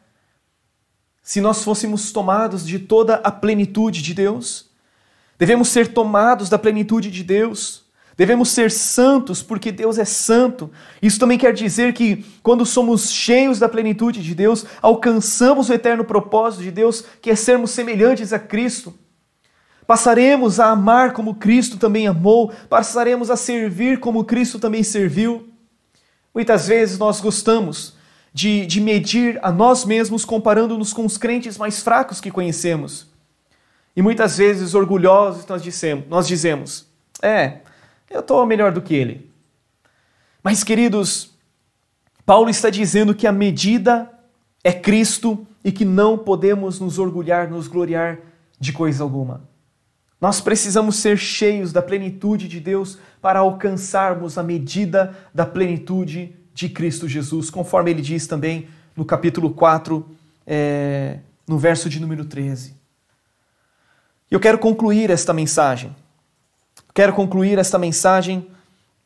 [1.21, 4.69] se nós fôssemos tomados de toda a plenitude de Deus?
[5.37, 7.85] Devemos ser tomados da plenitude de Deus.
[8.17, 10.71] Devemos ser santos porque Deus é santo.
[10.99, 16.03] Isso também quer dizer que quando somos cheios da plenitude de Deus, alcançamos o eterno
[16.03, 18.91] propósito de Deus, que é sermos semelhantes a Cristo.
[19.85, 25.47] Passaremos a amar como Cristo também amou, passaremos a servir como Cristo também serviu.
[26.33, 27.95] Muitas vezes nós gostamos
[28.33, 33.07] de, de medir a nós mesmos comparando-nos com os crentes mais fracos que conhecemos.
[33.95, 35.61] E muitas vezes, orgulhosos, nós
[36.09, 36.87] nós dizemos
[37.21, 37.59] é,
[38.09, 39.29] eu estou melhor do que ele.
[40.43, 41.35] Mas, queridos,
[42.25, 44.11] Paulo está dizendo que a medida
[44.63, 48.19] é Cristo e que não podemos nos orgulhar, nos gloriar
[48.59, 49.41] de coisa alguma.
[50.19, 56.69] Nós precisamos ser cheios da plenitude de Deus para alcançarmos a medida da plenitude de
[56.69, 60.09] Cristo Jesus, conforme ele diz também no capítulo 4,
[60.45, 62.75] é, no verso de número 13.
[64.29, 65.95] Eu quero concluir esta mensagem
[66.97, 68.47] Quero concluir esta mensagem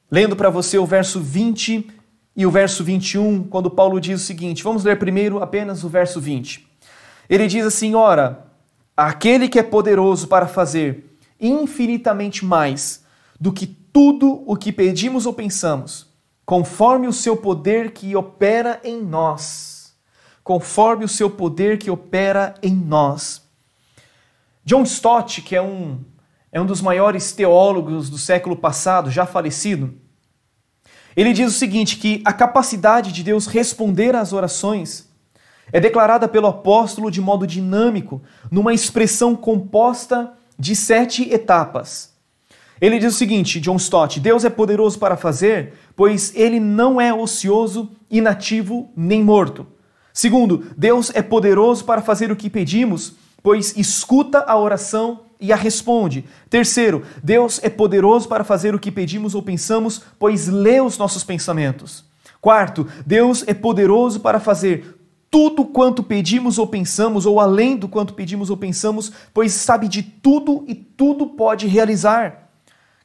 [0.10, 1.92] lendo para você o verso 20
[2.34, 6.22] e o verso 21, quando Paulo diz o seguinte: vamos ler primeiro apenas o verso
[6.22, 6.66] 20.
[7.30, 8.48] Ele diz assim: Ora,
[8.96, 13.04] aquele que é poderoso para fazer infinitamente mais
[13.38, 16.08] do que tudo o que pedimos ou pensamos,
[16.46, 19.94] conforme o seu poder que opera em nós.
[20.46, 23.42] Conforme o seu poder que opera em nós.
[24.64, 26.00] John Stott, que é um
[26.52, 29.94] é um dos maiores teólogos do século passado, já falecido.
[31.16, 35.10] Ele diz o seguinte: que a capacidade de Deus responder às orações
[35.72, 42.12] é declarada pelo apóstolo de modo dinâmico, numa expressão composta de sete etapas.
[42.80, 47.14] Ele diz o seguinte, John Stott: Deus é poderoso para fazer, pois ele não é
[47.14, 49.68] ocioso, inativo nem morto.
[50.14, 55.56] Segundo, Deus é poderoso para fazer o que pedimos, pois escuta a oração e a
[55.56, 56.24] responde.
[56.50, 61.24] Terceiro, Deus é poderoso para fazer o que pedimos ou pensamos, pois lê os nossos
[61.24, 62.06] pensamentos.
[62.40, 64.98] Quarto, Deus é poderoso para fazer
[65.32, 70.04] tudo quanto pedimos ou pensamos, ou além do quanto pedimos ou pensamos, pois sabe de
[70.04, 72.50] tudo e tudo pode realizar.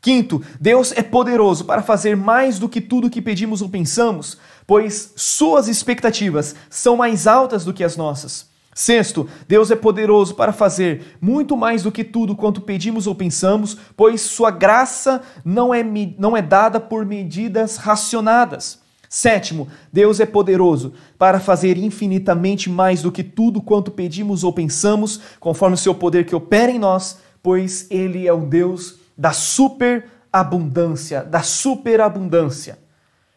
[0.00, 5.12] Quinto, Deus é poderoso para fazer mais do que tudo que pedimos ou pensamos, pois
[5.16, 8.55] suas expectativas são mais altas do que as nossas.
[8.78, 13.74] Sexto, Deus é poderoso para fazer muito mais do que tudo quanto pedimos ou pensamos,
[13.96, 15.82] pois sua graça não é,
[16.18, 18.78] não é dada por medidas racionadas.
[19.08, 25.22] Sétimo, Deus é poderoso para fazer infinitamente mais do que tudo quanto pedimos ou pensamos,
[25.40, 31.22] conforme o seu poder que opera em nós, pois ele é o Deus da superabundância,
[31.22, 32.78] da superabundância.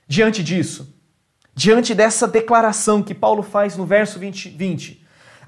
[0.06, 0.94] Diante disso,
[1.56, 4.99] diante dessa declaração que Paulo faz no verso 20, 20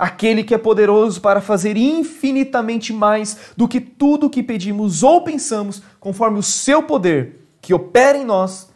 [0.02, 5.80] aquele que é poderoso para fazer infinitamente mais do que tudo que pedimos ou pensamos,
[5.99, 8.72] conforme o seu poder que opera em nós,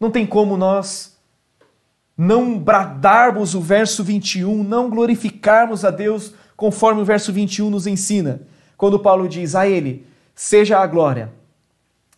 [0.00, 1.14] não tem como nós
[2.16, 8.40] não bradarmos o verso 21, não glorificarmos a Deus conforme o verso 21 nos ensina.
[8.74, 11.30] Quando Paulo diz a ele: seja a glória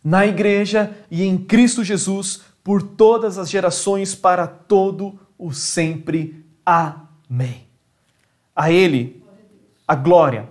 [0.01, 6.45] na igreja e em Cristo Jesus por todas as gerações para todo o sempre.
[6.65, 7.64] Amém.
[8.55, 9.23] A Ele
[9.87, 10.49] a glória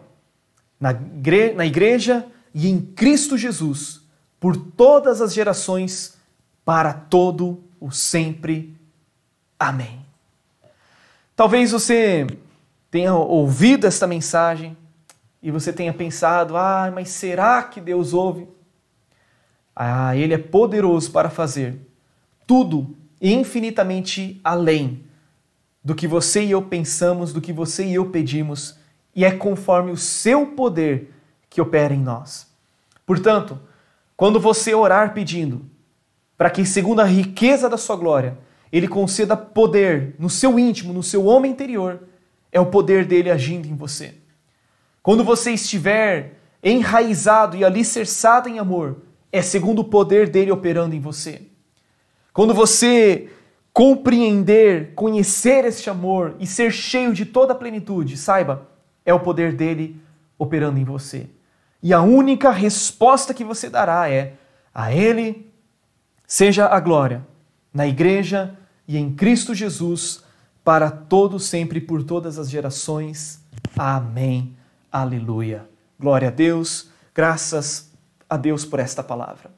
[0.79, 4.05] na igreja e em Cristo Jesus
[4.39, 6.19] por todas as gerações,
[6.67, 8.77] para todo o sempre.
[9.59, 10.05] Amém.
[11.35, 12.27] Talvez você
[12.91, 14.77] tenha ouvido esta mensagem
[15.43, 18.47] e você tenha pensado: ah, mas será que Deus ouve?
[19.75, 21.81] Ah, Ele é poderoso para fazer
[22.47, 25.04] tudo infinitamente além
[25.85, 28.79] do que você e eu pensamos, do que você e eu pedimos,
[29.15, 31.13] e é conforme o seu poder
[31.51, 32.51] que opera em nós.
[33.05, 33.61] Portanto,
[34.17, 35.67] quando você orar pedindo
[36.39, 38.39] para que, segundo a riqueza da sua glória,
[38.73, 42.01] Ele conceda poder no seu íntimo, no seu homem interior,
[42.51, 44.15] é o poder dele agindo em você.
[45.03, 51.01] Quando você estiver enraizado e alicerçado em amor, é segundo o poder dele operando em
[51.01, 51.43] você.
[52.33, 53.29] Quando você
[53.75, 58.69] compreender, conhecer este amor e ser cheio de toda a plenitude, saiba,
[59.05, 60.01] é o poder dele
[60.39, 61.29] operando em você.
[61.83, 64.35] E a única resposta que você dará é:
[64.73, 65.53] a Ele
[66.27, 67.27] seja a glória,
[67.73, 68.57] na igreja
[68.87, 70.23] e em Cristo Jesus,
[70.63, 73.43] para todos sempre e por todas as gerações.
[73.77, 74.55] Amém.
[74.91, 75.69] Aleluia.
[75.99, 76.91] Glória a Deus.
[77.13, 77.91] Graças
[78.31, 79.54] a Deus por esta palavra.